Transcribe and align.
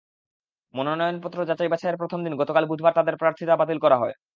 মনোনয়নপত্র 0.73 1.39
যাচাই-বাছাইয়ের 1.45 1.99
প্রথম 2.01 2.19
দিন 2.23 2.33
গতকাল 2.37 2.63
বুধবার 2.67 2.93
তাঁদের 2.97 3.15
প্রার্থিতা 3.17 3.53
বাতিল 3.57 3.77
করা 3.81 3.97
হয়। 3.97 4.15